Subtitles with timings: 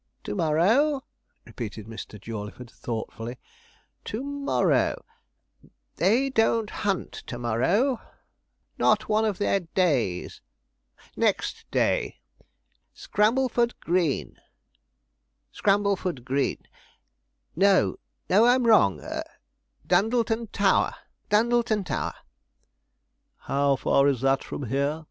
[0.23, 1.03] 'To morrow,'
[1.45, 2.19] repeated Mr.
[2.19, 3.37] Jawleyford, thoughtfully,
[4.03, 5.05] 'to morrow
[5.97, 8.01] they don't hunt to morrow
[8.79, 10.41] not one of their days
[11.15, 12.17] next day.
[12.95, 14.39] Scrambleford Green
[15.53, 16.65] Scrambleford Green
[17.55, 17.97] no,
[18.27, 18.99] no, I'm wrong
[19.85, 20.95] Dundleton Tower
[21.29, 22.15] Dundleton Tower.'
[23.41, 24.99] 'How far is that from here?'